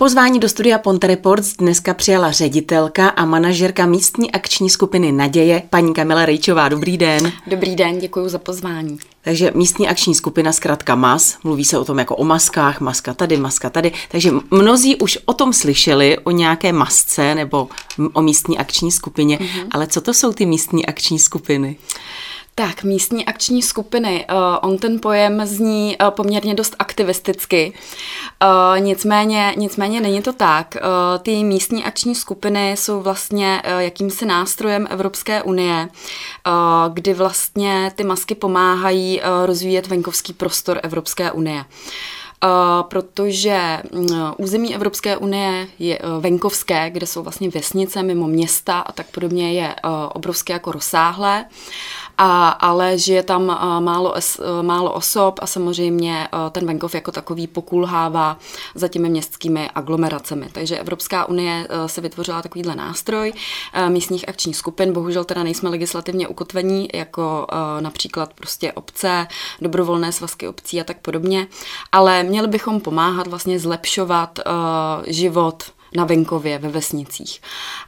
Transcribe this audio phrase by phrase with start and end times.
[0.00, 5.94] Pozvání do studia Ponte Reports dneska přijala ředitelka a manažerka místní akční skupiny Naděje, paní
[5.94, 6.68] Kamila Rejčová.
[6.68, 7.32] Dobrý den.
[7.46, 8.98] Dobrý den, děkuji za pozvání.
[9.22, 13.36] Takže místní akční skupina zkrátka MAS, mluví se o tom jako o maskách, maska tady,
[13.36, 17.68] maska tady, takže mnozí už o tom slyšeli, o nějaké masce nebo
[18.12, 19.66] o místní akční skupině, mm-hmm.
[19.70, 21.76] ale co to jsou ty místní akční skupiny?
[22.60, 24.26] Tak, místní akční skupiny.
[24.32, 27.72] Uh, on ten pojem zní uh, poměrně dost aktivisticky.
[28.42, 30.76] Uh, nicméně, nicméně není to tak.
[30.76, 35.88] Uh, ty místní akční skupiny jsou vlastně uh, jakýmsi nástrojem Evropské unie,
[36.46, 41.64] uh, kdy vlastně ty masky pomáhají uh, rozvíjet venkovský prostor Evropské unie.
[42.44, 48.80] Uh, protože uh, území Evropské unie je uh, venkovské, kde jsou vlastně vesnice mimo města
[48.80, 49.74] a tak podobně je
[50.12, 51.44] obrovské jako rozsáhlé.
[52.22, 53.46] A, ale žije tam
[53.84, 54.14] málo,
[54.62, 58.38] málo osob a samozřejmě ten venkov jako takový pokulhává
[58.74, 60.48] za těmi městskými aglomeracemi.
[60.52, 63.32] Takže Evropská unie se vytvořila takovýhle nástroj
[63.88, 64.92] místních akčních skupin.
[64.92, 67.46] Bohužel teda nejsme legislativně ukotvení, jako
[67.80, 69.26] například prostě obce,
[69.60, 71.46] dobrovolné svazky obcí a tak podobně,
[71.92, 74.38] ale měli bychom pomáhat vlastně zlepšovat
[75.06, 75.62] život
[75.96, 77.40] na venkově, ve vesnicích.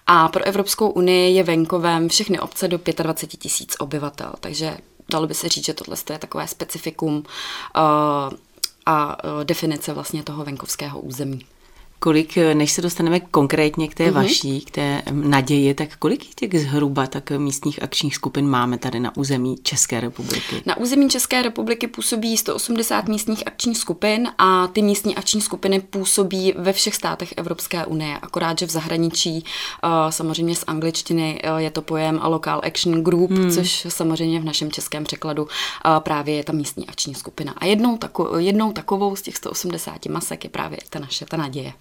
[0.07, 4.77] A pro Evropskou unii je venkovem všechny obce do 25 tisíc obyvatel, takže
[5.11, 7.23] dalo by se říct, že tohle je takové specifikum uh,
[8.87, 11.47] a uh, definice vlastně toho venkovského území
[12.03, 14.13] kolik, než se dostaneme konkrétně k té mm-hmm.
[14.13, 19.17] vaší, k té naději, tak kolik těch zhruba tak místních akčních skupin máme tady na
[19.17, 20.63] území České republiky?
[20.67, 26.55] Na území České republiky působí 180 místních akčních skupin a ty místní akční skupiny působí
[26.57, 31.71] ve všech státech Evropské unie, akorát, že v zahraničí eh, samozřejmě z angličtiny eh, je
[31.71, 33.51] to pojem Local Action Group, hmm.
[33.51, 37.55] což samozřejmě v našem českém překladu eh, právě je ta místní akční skupina.
[37.59, 41.73] A jednou, tako, jednou takovou z těch 180 masek je právě ta naše, ta naděje.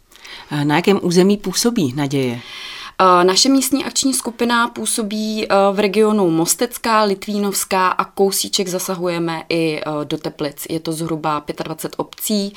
[0.64, 2.42] Na jakém území působí Naděje?
[3.24, 10.68] Naše místní akční skupina působí v regionu Mostecká, Litvínovská a kousíček zasahujeme i do Teplic.
[10.70, 12.54] Je to zhruba 25 obcí.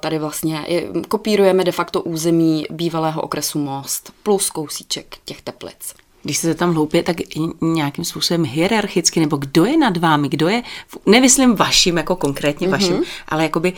[0.00, 0.66] Tady vlastně
[1.08, 7.02] kopírujeme de facto území bývalého okresu Most plus kousíček těch Teplic když se tam hloupě,
[7.02, 7.16] tak
[7.60, 10.62] nějakým způsobem hierarchicky, nebo kdo je nad vámi, kdo je,
[11.06, 12.70] nemyslím vaším, jako konkrétně mm-hmm.
[12.70, 13.72] vaším, ale jakoby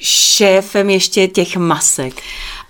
[0.00, 2.14] šéfem ještě těch masek.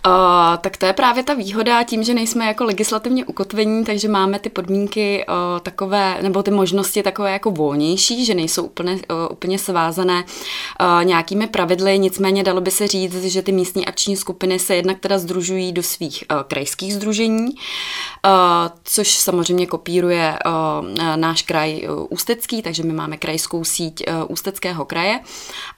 [0.07, 0.13] Uh,
[0.61, 4.49] tak to je právě ta výhoda tím, že nejsme jako legislativně ukotvení, takže máme ty
[4.49, 9.01] podmínky uh, takové, nebo ty možnosti takové jako volnější, že nejsou úplně, uh,
[9.31, 14.59] úplně svázané uh, nějakými pravidly, nicméně dalo by se říct, že ty místní akční skupiny
[14.59, 17.51] se jednak teda združují do svých uh, krajských združení, uh,
[18.85, 24.85] což samozřejmě kopíruje uh, náš kraj uh, Ústecký, takže my máme krajskou síť uh, Ústeckého
[24.85, 25.21] kraje.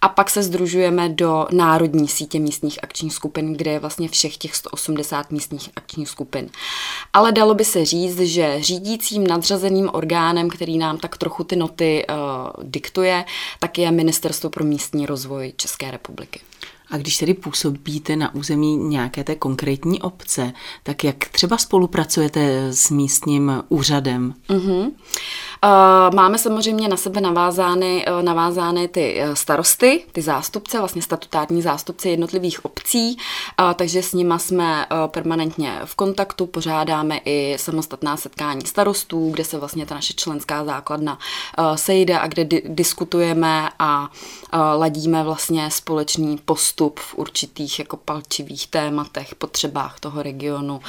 [0.00, 4.54] A pak se združujeme do národní sítě místních akčních skupin, kde je vlastně všech těch
[4.54, 6.50] 180 místních akčních skupin.
[7.12, 12.06] Ale dalo by se říct, že řídícím nadřazeným orgánem, který nám tak trochu ty noty
[12.08, 12.16] uh,
[12.64, 13.24] diktuje,
[13.60, 16.40] tak je Ministerstvo pro místní rozvoj České republiky.
[16.90, 20.52] A když tedy působíte na území nějaké té konkrétní obce,
[20.82, 24.34] tak jak třeba spolupracujete s místním úřadem?
[24.48, 24.90] Uh-huh.
[26.14, 32.08] Máme samozřejmě na sebe navázány, eh, navázány ty eh, starosty, ty zástupce, vlastně statutární zástupci
[32.08, 33.16] jednotlivých obcí,
[33.74, 39.86] takže s nima jsme permanentně v kontaktu, pořádáme i samostatná setkání starostů, kde se vlastně
[39.86, 41.18] ta naše členská základna
[41.74, 44.10] sejde a kde di- diskutujeme a
[44.76, 50.80] ladíme vlastně společný postup v určitých jako palčivých tématech, potřebách toho regionu,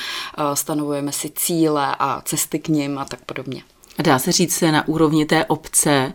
[0.53, 3.63] stanovujeme si cíle a cesty k nim a tak podobně.
[4.03, 6.13] Dá se říct na úrovni té obce,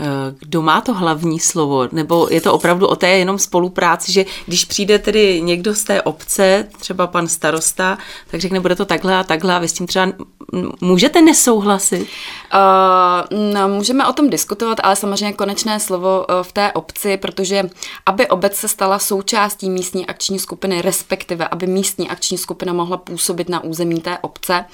[0.00, 0.04] eh,
[0.38, 4.64] kdo má to hlavní slovo, nebo je to opravdu o té jenom spolupráci, že když
[4.64, 7.98] přijde tedy někdo z té obce, třeba pan starosta,
[8.30, 10.12] tak řekne, bude to takhle a takhle a vy s tím třeba
[10.80, 12.08] můžete nesouhlasit?
[12.54, 17.62] Uh, no, můžeme o tom diskutovat, ale samozřejmě konečné slovo uh, v té obci, protože
[18.06, 23.48] aby obec se stala součástí místní akční skupiny, respektive aby místní akční skupina mohla působit
[23.48, 24.64] na území té obce,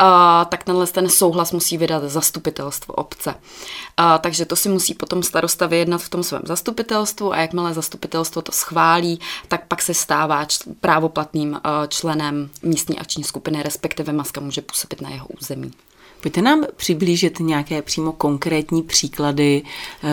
[0.00, 0.06] uh,
[0.48, 3.30] tak tenhle ten souhlas musí vydat zastupitelstvo obce.
[3.30, 8.42] Uh, takže to si musí potom starosta vyjednat v tom svém zastupitelstvu a jakmile zastupitelstvo
[8.42, 14.60] to schválí, tak pak se stává č- právoplatným členem místní akční skupiny, respektive maska může
[14.60, 15.70] působit na jeho území.
[16.20, 20.10] Pojďte nám přiblížit nějaké přímo konkrétní příklady uh,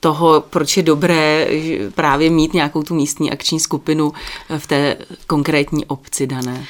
[0.00, 1.48] toho, proč je dobré
[1.94, 4.12] právě mít nějakou tu místní akční skupinu
[4.58, 4.96] v té
[5.26, 6.66] konkrétní obci dané.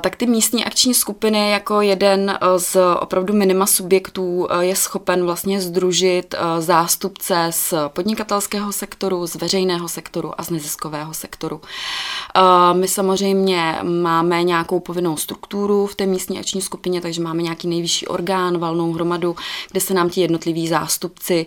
[0.00, 6.34] Tak ty místní akční skupiny jako jeden z opravdu minima subjektů je schopen vlastně združit
[6.58, 11.60] zástupce z podnikatelského sektoru, z veřejného sektoru a z neziskového sektoru.
[12.72, 18.06] My samozřejmě máme nějakou povinnou strukturu v té místní akční skupině, takže máme nějaký nejvyšší
[18.06, 19.36] orgán, valnou hromadu,
[19.70, 21.46] kde se nám ti jednotliví zástupci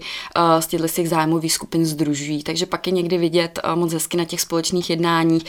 [0.60, 2.44] z těchto těch zájmových skupin združují.
[2.44, 5.46] Takže pak je někdy vidět moc hezky na těch společných jednáních,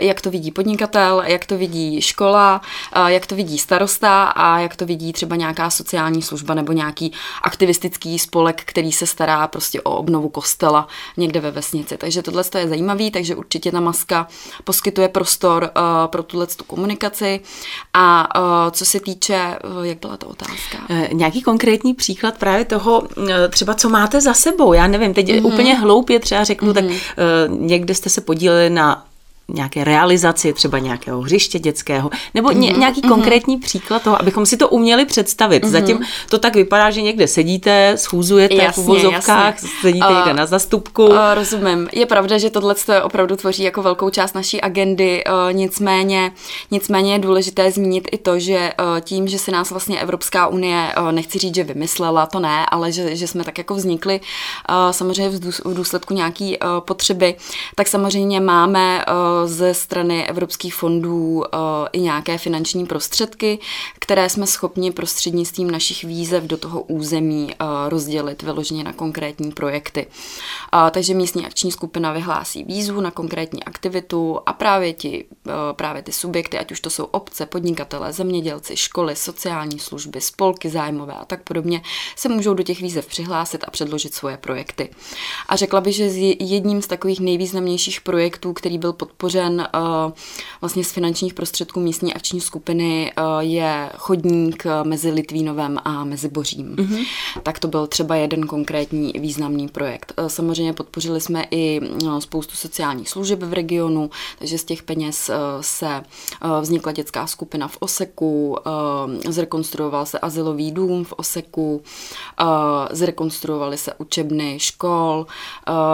[0.00, 2.60] jak to vidí podnikatel, jak to vidí škola,
[3.06, 8.18] jak to vidí starosta a jak to vidí třeba nějaká sociální služba nebo nějaký aktivistický
[8.18, 11.96] spolek, který se stará prostě o obnovu kostela někde ve vesnici.
[11.96, 14.26] Takže tohle je zajímavý, takže určitě ta maska
[14.64, 15.70] poskytuje prostor
[16.06, 17.40] pro tuhle tu komunikaci.
[17.94, 18.28] A
[18.70, 20.78] co se týče, jak byla ta otázka?
[20.88, 25.28] E, nějaký konkrétní příklad právě toho, e, třeba co máte za sebou, já nevím, teď
[25.28, 25.46] mm-hmm.
[25.46, 26.74] úplně hloupě třeba řeknu, mm-hmm.
[26.74, 29.04] tak uh, někde jste se podíleli na
[29.54, 32.78] nějaké realizaci třeba nějakého hřiště dětského, nebo mm-hmm.
[32.78, 33.08] nějaký mm-hmm.
[33.08, 35.64] konkrétní příklad toho, abychom si to uměli představit.
[35.64, 35.70] Mm-hmm.
[35.70, 39.68] Zatím to tak vypadá, že někde sedíte, schůzujete jasně, v uvozovkách, jasně.
[39.80, 41.06] sedíte uh, někde na zastupku.
[41.06, 41.88] Uh, rozumím.
[41.92, 46.32] Je pravda, že tohle opravdu tvoří jako velkou část naší agendy, uh, nicméně,
[46.70, 50.92] nicméně je důležité zmínit i to, že uh, tím, že se nás vlastně Evropská unie,
[50.98, 54.90] uh, nechci říct, že vymyslela, to ne, ale že, že jsme tak jako vznikli uh,
[54.90, 57.34] samozřejmě v důsledku nějaký uh, potřeby,
[57.74, 61.58] tak samozřejmě máme uh, ze strany evropských fondů eh,
[61.92, 63.58] i nějaké finanční prostředky,
[63.98, 70.06] které jsme schopni prostřednictvím našich výzev do toho území eh, rozdělit vyloženě na konkrétní projekty.
[70.90, 76.12] Takže místní akční skupina vyhlásí výzvu na konkrétní aktivitu a právě, ti, eh, právě ty
[76.12, 81.42] subjekty, ať už to jsou obce, podnikatele, zemědělci, školy, sociální služby, spolky zájmové a tak
[81.42, 81.82] podobně,
[82.16, 84.88] se můžou do těch výzev přihlásit a předložit svoje projekty.
[85.48, 90.12] A řekla bych, že jedním z takových nejvýznamnějších projektů, který byl podpořen podpořen uh,
[90.60, 96.28] vlastně z finančních prostředků místní akční skupiny uh, je chodník eh, mezi Litvínovem a mezi
[96.28, 96.76] Bořím.
[96.76, 97.06] Mm-hmm.
[97.42, 100.12] Tak to byl třeba jeden konkrétní významný projekt.
[100.26, 101.80] Samozřejmě podpořili jsme i
[102.18, 105.30] spoustu sociálních služeb v regionu, takže z těch peněz
[105.60, 106.02] se
[106.60, 108.56] vznikla dětská skupina v Oseku,
[109.28, 111.82] zrekonstruoval se asilový dům v Oseku,
[112.90, 115.26] zrekonstruovaly se učebny škol,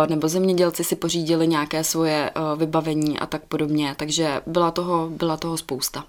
[0.09, 3.95] nebo zemědělci si pořídili nějaké svoje vybavení a a tak podobně.
[3.99, 6.05] Takže byla toho, byla toho spousta.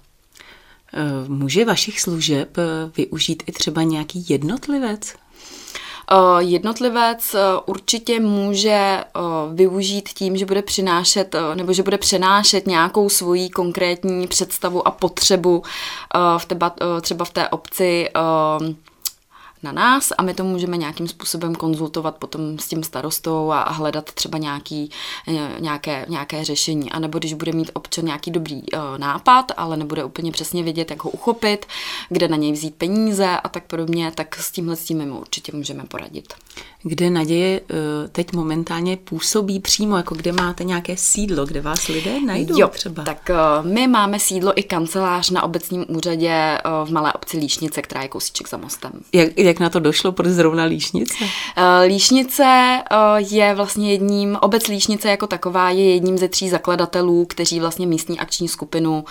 [0.94, 2.62] Eh, může vašich služeb eh,
[2.96, 5.14] využít i třeba nějaký jednotlivec?
[6.12, 9.04] Uh, jednotlivec určitě může
[9.54, 15.62] využít tím, že bude přinášet nebo že bude přenášet nějakou svoji konkrétní představu a potřebu
[16.38, 18.08] v teba, třeba v té obci
[19.62, 24.12] na nás a my to můžeme nějakým způsobem konzultovat potom s tím starostou a, hledat
[24.12, 24.90] třeba nějaký,
[25.28, 26.92] eh, nějaké, nějaké řešení.
[26.92, 30.90] A nebo když bude mít občan nějaký dobrý uh, nápad, ale nebude úplně přesně vědět,
[30.90, 31.66] jak ho uchopit,
[32.08, 35.18] kde na něj vzít peníze a tak podobně, tak s tímhle s tím my mu
[35.20, 36.34] určitě můžeme poradit
[36.82, 42.20] kde naděje eh, teď momentálně působí přímo, jako kde máte nějaké sídlo, kde vás lidé
[42.20, 43.04] najdou jo, třeba?
[43.04, 48.02] tak eh, my máme sídlo i kancelář na obecním úřadě v malé obci Líšnice, která
[48.02, 48.92] je kousíček za mostem.
[49.12, 51.14] Jak, jak na to došlo, proč zrovna Líšnice?
[51.86, 52.78] Líšnice
[53.16, 58.20] je vlastně jedním, obec Líšnice jako taková je jedním ze tří zakladatelů, kteří vlastně místní
[58.20, 59.04] akční skupinu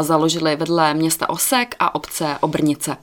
[0.00, 2.96] založili vedle města Osek a obce Obrnice.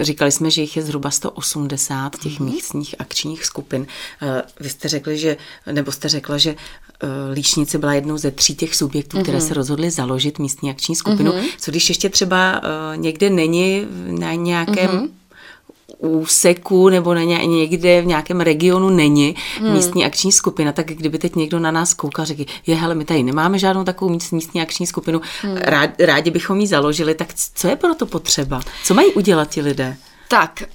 [0.00, 2.44] Říkali jsme, že jich je zhruba 180 těch mm-hmm.
[2.44, 3.86] místních akčních skupin.
[4.22, 5.36] Eh, vy jste řekli, že,
[5.72, 6.87] nebo jste řekla, že eh,
[7.32, 9.22] Líšnice byla jednou ze tří těch subjektů, mm-hmm.
[9.22, 9.46] které mhm.
[9.46, 11.32] se rozhodly založit místní akční skupinu.
[11.32, 11.48] Mm-hmm.
[11.58, 15.08] Co když ještě třeba eh, někde není na nějakém mm-hmm
[15.98, 19.72] úseku nebo na někde v nějakém regionu není hmm.
[19.72, 23.22] místní akční skupina, tak kdyby teď někdo na nás koukal, řekl, je hele, my tady
[23.22, 25.56] nemáme žádnou takovou místní akční skupinu, hmm.
[25.56, 28.60] rád, rádi bychom ji založili, tak co je pro to potřeba?
[28.84, 29.96] Co mají udělat ti lidé?
[30.30, 30.68] Tak, eh,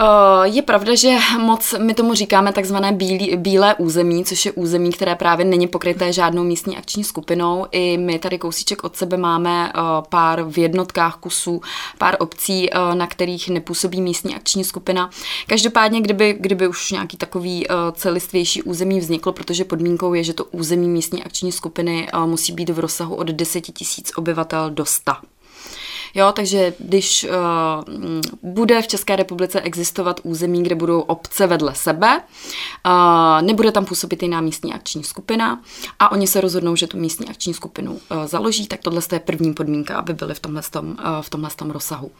[0.43, 5.15] je pravda, že moc, my tomu říkáme takzvané bílý, bílé území, což je území, které
[5.15, 7.65] právě není pokryté žádnou místní akční skupinou.
[7.71, 9.79] I my tady kousíček od sebe máme eh,
[10.09, 11.61] pár v jednotkách kusů,
[11.97, 15.09] pár obcí, eh, na kterých nepůsobí místní akční skupina.
[15.47, 20.87] Každopádně, kdyby, kdyby už nějaký takový celistvější území vzniklo, protože podmínkou je, že to území
[20.87, 25.32] místní akční skupiny musí být v rozsahu od 10 000 obyvatel do 100
[26.15, 27.31] Jo, takže když uh,
[28.43, 32.21] bude v České republice existovat území, kde budou obce vedle sebe,
[32.85, 35.61] uh, nebude tam působit jiná místní akční skupina
[35.99, 39.53] a oni se rozhodnou, že tu místní akční skupinu uh, založí, tak tohle je první
[39.53, 42.11] podmínka, aby byly v tomhle, tom, uh, v tomhle tom rozsahu.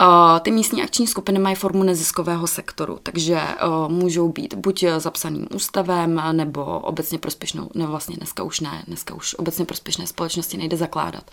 [0.00, 5.46] Uh, ty místní akční skupiny mají formu neziskového sektoru, takže uh, můžou být buď zapsaným
[5.54, 10.76] ústavem, nebo obecně prospěšnou, ne vlastně dneska už ne, dneska už obecně prospěšné společnosti nejde
[10.76, 11.30] zakládat.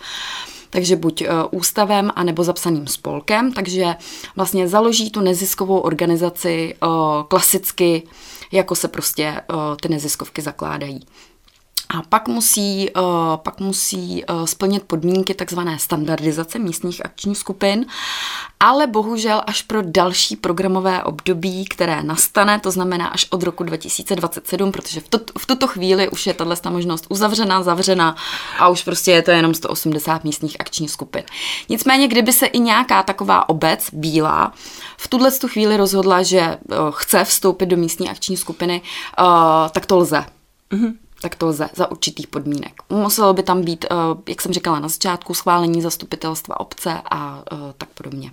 [0.70, 3.94] Takže buď uh, ústavem, anebo zapsaným spolkem, takže
[4.36, 6.88] vlastně založí tu neziskovou organizaci uh,
[7.28, 8.02] klasicky,
[8.52, 11.00] jako se prostě uh, ty neziskovky zakládají.
[11.88, 13.02] A pak musí, uh,
[13.36, 17.86] pak musí uh, splnit podmínky takzvané standardizace místních akčních skupin,
[18.60, 24.72] ale bohužel až pro další programové období, které nastane, to znamená až od roku 2027,
[24.72, 28.16] protože v, to, v tuto chvíli už je tato možnost uzavřená, zavřena
[28.58, 31.22] a už prostě je to jenom 180 místních akčních skupin.
[31.68, 34.52] Nicméně, kdyby se i nějaká taková obec bílá
[34.96, 38.82] v tuhle chvíli rozhodla, že uh, chce vstoupit do místní akční skupiny,
[39.72, 40.24] tak to lze.
[40.72, 42.72] Mm-hmm tak to lze za určitých podmínek.
[42.90, 43.94] Muselo by tam být, eh,
[44.28, 48.30] jak jsem říkala na začátku, schválení zastupitelstva obce a eh, tak podobně.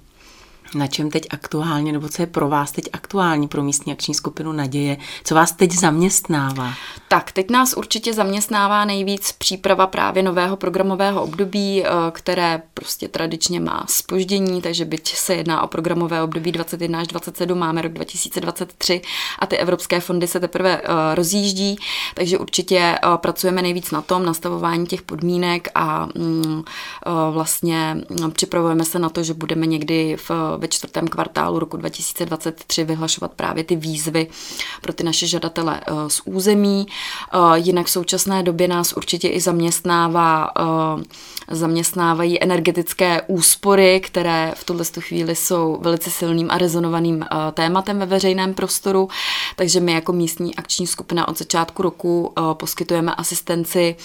[0.75, 4.51] Na čem teď aktuálně, nebo co je pro vás teď aktuální pro místní akční skupinu
[4.51, 4.97] Naděje?
[5.23, 6.73] Co vás teď zaměstnává?
[7.07, 13.59] Tak, teď nás určitě zaměstnává nejvíc příprava právě nového programového období, eh, které prostě tradičně
[13.59, 19.01] má spoždění, takže byť se jedná o programové období 21 až 27, máme rok 2023
[19.39, 21.77] a ty evropské fondy se teprve eh, rozjíždí,
[22.15, 26.63] takže určitě eh, pracujeme nejvíc na tom nastavování těch podmínek a mm,
[27.31, 32.83] vlastně mm, připravujeme se na to, že budeme někdy v ve čtvrtém kvartálu roku 2023
[32.83, 34.27] vyhlašovat právě ty výzvy
[34.81, 36.87] pro ty naše žadatele eh, z území.
[36.87, 44.63] Eh, jinak v současné době nás určitě i zaměstnává, eh, zaměstnávají energetické úspory, které v
[44.63, 49.09] tuhle chvíli jsou velice silným a rezonovaným tématem ve veřejném prostoru.
[49.55, 53.95] Takže my jako místní akční skupina od začátku roku poskytujeme asistenci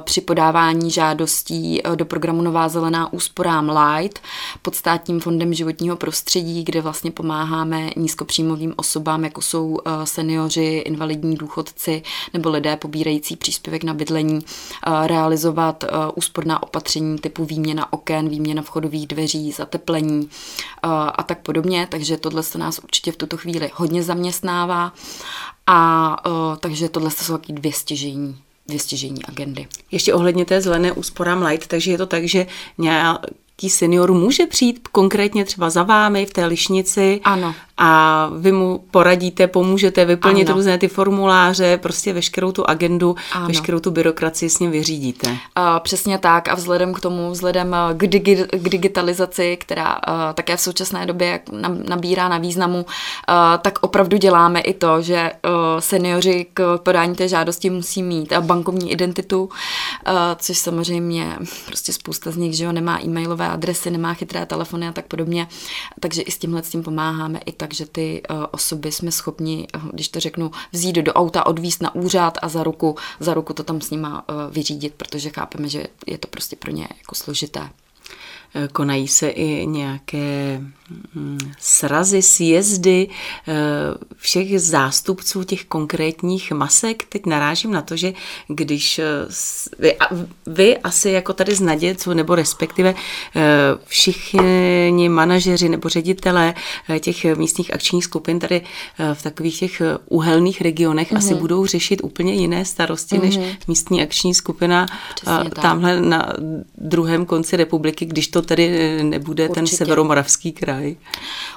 [0.00, 4.18] při podávání žádostí do programu Nová zelená úsporám Light
[4.62, 10.78] pod státním fondem životního životního prostředí, kde vlastně pomáháme nízkopříjmovým osobám, jako jsou eh, seniori,
[10.78, 12.02] invalidní důchodci
[12.34, 18.62] nebo lidé pobírající příspěvek na bydlení, eh, realizovat eh, úsporná opatření typu výměna oken, výměna
[18.62, 20.28] vchodových dveří, zateplení
[20.82, 21.86] a tak podobně.
[21.90, 24.92] Takže tohle se nás určitě v tuto chvíli hodně zaměstnává.
[25.66, 29.66] A takže tohle jsou taky dvě stěžení dvě stěžení agendy.
[29.90, 32.46] Ještě ohledně té zelené úsporám light, takže je to tak, že
[32.78, 33.26] nějak
[33.62, 37.54] nějaký senior může přijít konkrétně třeba za vámi v té lišnici ano.
[37.78, 40.56] A vy mu poradíte, pomůžete vyplnit ano.
[40.56, 43.46] různé ty formuláře, prostě veškerou tu agendu, ano.
[43.46, 45.28] veškerou tu byrokracii s ním vyřídíte.
[45.28, 45.36] Uh,
[45.80, 50.56] přesně tak a vzhledem k tomu, vzhledem eh, k, digi- k digitalizaci, která uh, také
[50.56, 51.40] v současné době
[51.88, 52.84] nabírá na významu, uh,
[53.62, 58.92] tak opravdu děláme i to, že uh, seniori k podání té žádosti musí mít bankovní
[58.92, 64.46] identitu, uh, což samozřejmě prostě spousta z nich, že jo, nemá e-mailové adresy, nemá chytré
[64.46, 65.48] telefony a tak podobně.
[66.00, 69.66] Takže i s tímhle s tím pomáháme i tak, že ty uh, osoby jsme schopni,
[69.76, 73.52] uh, když to řeknu, vzít do auta, odvíst na úřad a za ruku, za ruku
[73.52, 77.14] to tam s nima uh, vyřídit, protože chápeme, že je to prostě pro ně jako
[77.14, 77.70] složité.
[78.72, 80.60] Konají se i nějaké
[81.14, 83.08] mm, srazy, sjezdy
[83.48, 83.54] eh,
[84.16, 87.04] všech zástupců těch konkrétních masek.
[87.08, 88.12] Teď narážím na to, že
[88.48, 89.04] když eh,
[89.78, 89.96] vy,
[90.46, 92.94] vy asi jako tady z Naděců, nebo respektive
[93.36, 93.42] eh,
[93.86, 96.54] všichni manažeři nebo ředitelé
[97.00, 98.60] těch místních akčních skupin tady
[99.14, 101.16] v takových těch uhelných regionech mm-hmm.
[101.16, 101.40] asi mhm.
[101.40, 103.22] budou řešit úplně jiné starosti mm-hmm.
[103.22, 103.46] než mhm.
[103.68, 104.86] místní akční skupina
[105.62, 106.32] tamhle na
[106.78, 109.54] druhém konci republiky, když to tedy eh, nebude Určitě.
[109.54, 110.96] ten severomoravský kraj?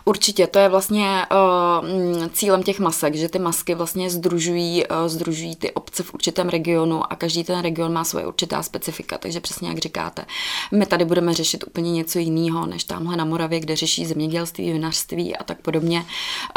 [0.06, 5.56] Určitě, to je vlastně uh, cílem těch masek, že ty masky vlastně združují, uh, združují
[5.56, 9.70] ty obce v určitém regionu a každý ten region má svoje určitá specifika, takže přesně
[9.70, 10.26] jak říkáte,
[10.72, 15.36] my tady budeme řešit úplně něco jiného, než tamhle na Moravě, kde řeší zemědělství, vinařství
[15.36, 16.06] a tak podobně.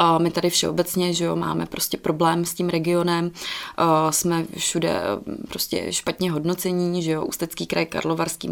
[0.00, 5.03] Uh, my tady všeobecně, že jo, máme prostě problém s tím regionem, uh, jsme všude
[5.49, 8.50] prostě špatně hodnocení, že jo, Ústecký kraj, Karlovarský,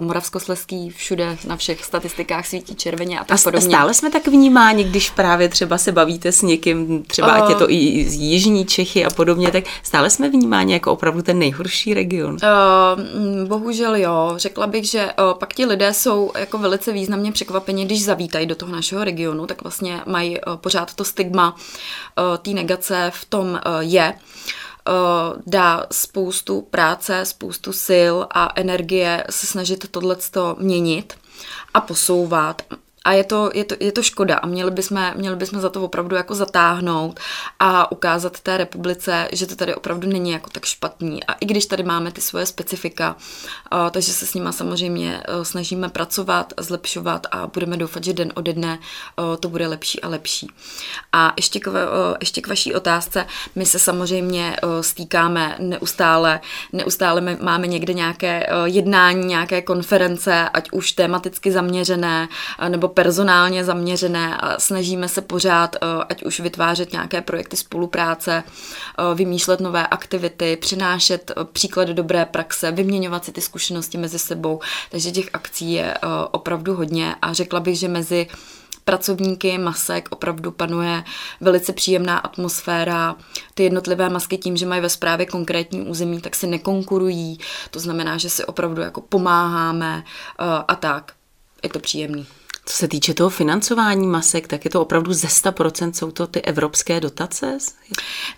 [0.00, 3.68] Moravskosleský, všude na všech statistikách svítí červeně a tak a podobně.
[3.68, 7.54] stále jsme tak vnímáni, když právě třeba se bavíte s někým, třeba uh, ať je
[7.54, 11.94] to i z Jižní Čechy a podobně, tak stále jsme vnímáni jako opravdu ten nejhorší
[11.94, 12.36] region.
[12.42, 14.32] Uh, bohužel jo.
[14.36, 18.54] Řekla bych, že uh, pak ti lidé jsou jako velice významně překvapeni, když zavítají do
[18.54, 23.46] toho našeho regionu, tak vlastně mají uh, pořád to stigma uh, té negace v tom
[23.46, 24.12] uh, je.
[24.12, 24.18] Uh,
[25.46, 31.14] dá spoustu práce, spoustu sil a energie se snažit tohleto měnit.
[31.74, 32.62] a posouvat
[33.08, 35.82] a je to, je to, je to škoda a měli bychom, měli bychom za to
[35.82, 37.20] opravdu jako zatáhnout
[37.58, 41.24] a ukázat té republice, že to tady opravdu není jako tak špatný.
[41.24, 43.16] A i když tady máme ty svoje specifika,
[43.72, 48.32] uh, takže se s nima samozřejmě uh, snažíme pracovat, zlepšovat a budeme doufat, že den
[48.34, 50.50] ode dne uh, to bude lepší a lepší.
[51.12, 51.74] A ještě k, uh,
[52.20, 56.40] ještě k vaší otázce, my se samozřejmě stýkáme neustále,
[56.72, 62.28] neustále máme někde nějaké jednání, nějaké konference, ať už tematicky zaměřené,
[62.68, 65.78] nebo personálně zaměřené a snažíme se pořád, eh,
[66.08, 72.72] ať už vytvářet nějaké projekty spolupráce, eh, vymýšlet nové aktivity, přinášet eh, příklady dobré praxe,
[72.72, 74.60] vyměňovat si ty zkušenosti mezi sebou.
[74.90, 75.94] Takže těch akcí je
[76.30, 78.26] opravdu hodně a řekla bych, že mezi
[78.84, 81.04] pracovníky masek opravdu panuje
[81.40, 83.16] velice příjemná atmosféra.
[83.54, 87.38] Ty jednotlivé masky tím, že mají ve správě konkrétní území, tak si nekonkurují.
[87.70, 90.04] To znamená, že si opravdu jako pomáháme
[90.68, 91.12] a tak.
[91.62, 92.26] Je to příjemný.
[92.68, 96.42] Co se týče toho financování masek, tak je to opravdu ze 100% jsou to ty
[96.42, 97.58] evropské dotace?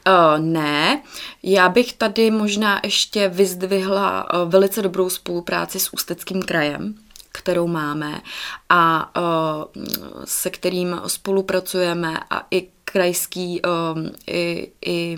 [0.06, 1.02] Uh, ne,
[1.42, 6.94] já bych tady možná ještě vyzdvihla uh, velice dobrou spolupráci s Ústeckým krajem,
[7.32, 8.20] kterou máme
[8.68, 9.84] a uh,
[10.24, 13.62] se kterým spolupracujeme a i krajský,
[14.26, 15.16] i, i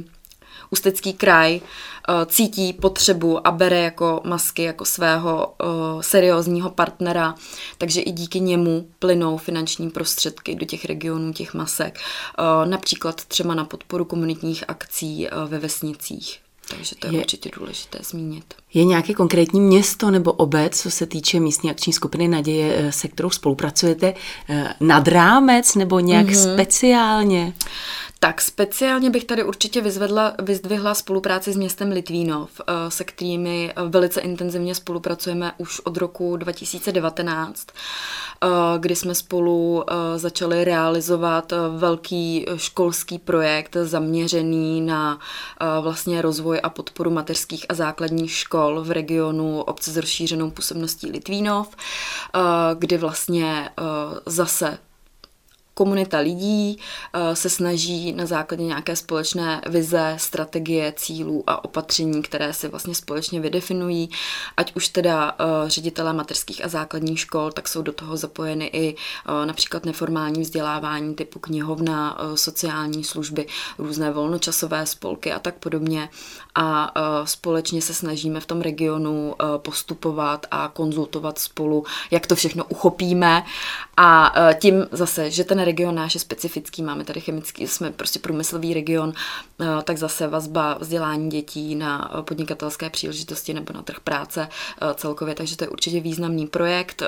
[0.72, 7.34] Ústecký kraj uh, cítí potřebu a bere jako masky jako svého uh, seriózního partnera,
[7.78, 11.98] takže i díky němu plynou finanční prostředky do těch regionů, těch masek,
[12.38, 16.38] uh, například třeba na podporu komunitních akcí ve vesnicích.
[16.76, 18.54] Takže to je, je určitě důležité zmínit.
[18.74, 23.30] Je nějaké konkrétní město nebo obec, co se týče místní akční skupiny Naděje, se kterou
[23.30, 24.14] spolupracujete
[24.80, 26.54] nad rámec nebo nějak mm-hmm.
[26.54, 27.52] speciálně?
[28.24, 33.82] Tak speciálně bych tady určitě vyzvedla, vyzdvihla spolupráci s městem Litvínov, eh, se kterými eh,
[33.88, 38.48] velice intenzivně spolupracujeme už od roku 2019, eh,
[38.78, 39.84] kdy jsme spolu
[40.16, 45.18] začali realizovat velký školský projekt zaměřený na
[45.80, 51.76] vlastně rozvoj a podporu mateřských a základních škol v regionu obce s rozšířenou působností Litvínov,
[52.78, 53.70] kdy vlastně
[54.26, 54.78] zase
[55.74, 56.78] komunita lidí
[57.12, 62.94] eh, se snaží na základě nějaké společné vize, strategie, cílů a opatření, které si vlastně
[62.94, 64.10] společně vydefinují,
[64.56, 68.94] ať už teda eh, ředitelé mateřských a základních škol, tak jsou do toho zapojeny i
[68.94, 73.46] eh, například neformální vzdělávání typu knihovna, sociální služby,
[73.78, 76.08] různé volnočasové spolky a tak podobně.
[76.54, 76.92] A
[77.24, 83.44] společně se snažíme v tom regionu postupovat a konzultovat spolu, jak to všechno uchopíme
[83.96, 88.75] a tím zase, že ten region náš je specifický, máme tady chemický, jsme prostě průmyslový
[88.75, 89.12] region,
[89.61, 94.94] eh, tak zase vazba vzdělání dětí na eh, podnikatelské příležitosti nebo na trh práce eh,
[94.94, 97.03] celkově, takže to je určitě významný projekt.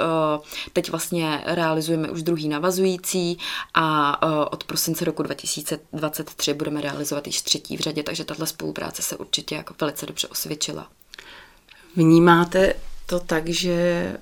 [0.72, 3.38] Teď vlastně realizujeme už druhý navazující
[3.74, 9.16] a od prosince roku 2023 budeme realizovat již třetí v řadě, takže tato spolupráce se
[9.16, 10.88] určitě jako velice dobře osvědčila.
[11.96, 12.74] Vnímáte
[13.06, 14.16] to tak, že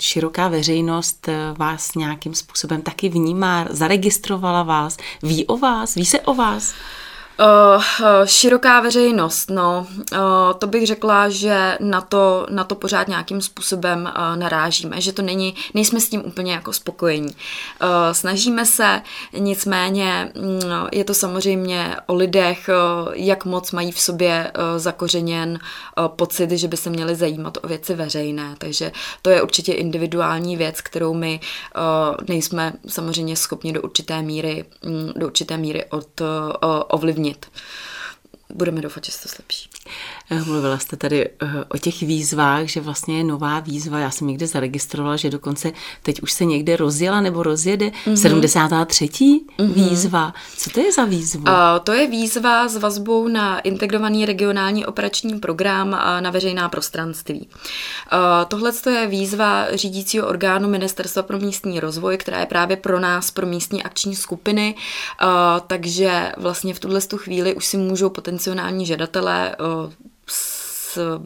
[0.00, 6.20] široká veřejnost eh, vás nějakým způsobem taky vnímá, zaregistrovala vás, ví o vás, ví se
[6.20, 6.74] o vás?
[7.40, 7.82] Uh,
[8.24, 10.18] široká veřejnost, no, uh,
[10.58, 15.22] to bych řekla, že na to, na to pořád nějakým způsobem uh, narážíme, že to
[15.22, 17.28] není, nejsme s tím úplně jako spokojení.
[17.28, 19.02] Uh, snažíme se,
[19.38, 20.60] nicméně um,
[20.92, 22.70] je to samozřejmě o lidech,
[23.04, 25.58] uh, jak moc mají v sobě uh, zakořeněn
[25.98, 28.92] uh, pocit, že by se měli zajímat o věci veřejné, takže
[29.22, 31.40] to je určitě individuální věc, kterou my
[31.76, 36.26] uh, nejsme samozřejmě schopni do určité míry, um, do určité míry od, uh,
[36.88, 37.46] ovlivnit ovlivnit.
[38.54, 39.70] Budeme doufat, že se to zlepší.
[40.30, 43.98] Eh, mluvila jste tady eh, o těch výzvách, že vlastně je nová výzva.
[43.98, 48.14] Já jsem někde zaregistrovala, že dokonce teď už se někde rozjela nebo rozjede mm-hmm.
[48.14, 49.04] 73.
[49.06, 49.72] Mm-hmm.
[49.72, 50.34] výzva.
[50.56, 51.42] Co to je za výzvu?
[51.42, 51.48] Uh,
[51.84, 57.48] to je výzva s vazbou na integrovaný regionální operační program na veřejná prostranství.
[58.48, 63.46] Tohle je výzva řídícího orgánu Ministerstva pro místní rozvoj, která je právě pro nás, pro
[63.46, 64.74] místní akční skupiny,
[65.66, 69.56] takže vlastně v tuhle chvíli už si můžou potenciální žadatelé
[70.26, 70.63] Psst.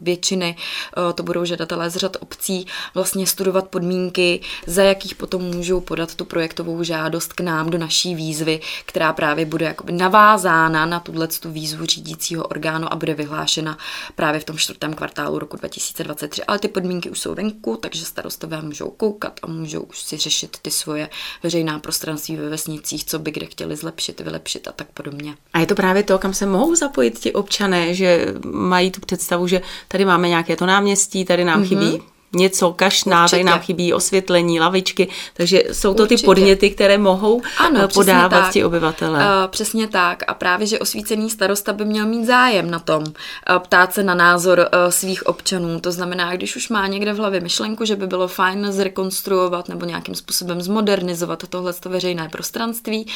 [0.01, 5.81] Většiny eh, to budou žadatelé z řad obcí vlastně studovat podmínky, za jakých potom můžou
[5.81, 10.99] podat tu projektovou žádost k nám do naší výzvy, která právě bude jakoby navázána na
[10.99, 13.77] tuhle tu výzvu řídícího orgánu a bude vyhlášena
[14.15, 16.43] právě v tom čtvrtém kvartálu roku 2023.
[16.43, 20.57] Ale ty podmínky už jsou venku, takže starostové můžou koukat a můžou už si řešit
[20.61, 21.09] ty svoje
[21.43, 25.35] veřejná prostranství ve vesnicích, co by kde chtěli zlepšit, vylepšit a tak podobně.
[25.53, 29.47] A je to právě to, kam se mohou zapojit ti občané, že mají tu představu,
[29.47, 31.67] že tady máme nějaké to náměstí, tady nám mm-hmm.
[31.67, 32.01] chybí
[32.33, 36.25] něco, kašná, tady nám chybí osvětlení, lavičky, takže jsou to ty Určitě.
[36.25, 38.53] podněty, které mohou Ano, eh, podávat tak.
[38.53, 39.19] ti obyvatele.
[39.19, 40.23] Uh, přesně tak.
[40.27, 43.13] A právě, že osvícený starosta by měl mít zájem na tom, uh,
[43.59, 45.79] ptát se na názor uh, svých občanů.
[45.79, 49.85] To znamená, když už má někde v hlavě myšlenku, že by bylo fajn zrekonstruovat nebo
[49.85, 53.07] nějakým způsobem zmodernizovat tohle veřejné prostranství,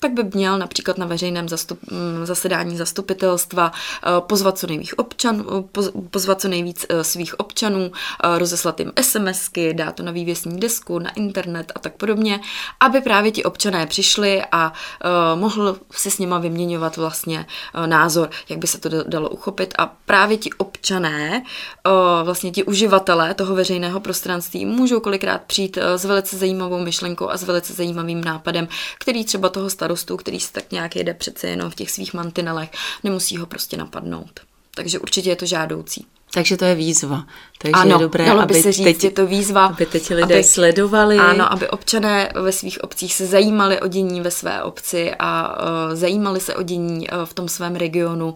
[0.00, 5.68] tak by měl například na veřejném zastup, mm, zasedání zastupitelstva uh, pozvat co nejvíc občanů,
[5.72, 10.60] poz, pozvat co nejvíc uh, svých občanů, uh, rozeslat jim SMSky, dát to na vývěsní
[10.60, 12.40] desku, na internet a tak podobně,
[12.80, 18.30] aby právě ti občané přišli a uh, mohl si s nima vyměňovat vlastně uh, názor,
[18.48, 21.42] jak by se to da- dalo uchopit a právě ti občané,
[21.86, 27.28] uh, vlastně ti uživatelé toho veřejného prostranství můžou kolikrát přijít uh, s velice zajímavou myšlenkou
[27.28, 31.48] a s velice zajímavým nápadem, který třeba toho starostu, který se tak nějak jede přece
[31.48, 32.70] jenom v těch svých mantinelech,
[33.04, 34.40] nemusí ho prostě napadnout.
[34.74, 36.06] Takže určitě je to žádoucí.
[36.34, 37.26] Takže to je výzva.
[37.58, 39.66] Takže ano, je dobré, dalo by aby se říct, teď, je to výzva.
[39.66, 41.18] aby teď lidé sledovali.
[41.18, 45.96] Ano, aby občané ve svých obcích se zajímali o dění ve své obci a uh,
[45.96, 48.34] zajímali se o dění uh, v tom svém regionu, uh,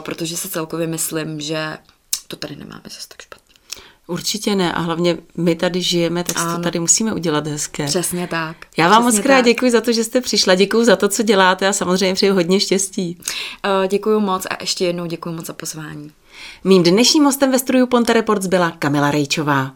[0.00, 1.78] protože si celkově myslím, že
[2.28, 3.54] to tady nemáme zase tak špatně.
[4.06, 7.86] Určitě ne a hlavně my tady žijeme, tak si to tady musíme udělat hezké.
[7.86, 8.56] Přesně tak.
[8.76, 9.44] Já vám Přesně moc krát tak.
[9.44, 12.60] děkuji za to, že jste přišla, děkuji za to, co děláte a samozřejmě přeji hodně
[12.60, 13.18] štěstí.
[13.18, 16.12] Uh, děkuji moc a ještě jednou děkuji moc za pozvání.
[16.64, 19.72] Mým dnešním hostem ve studiu Ponte Reports byla Kamila Rejčová.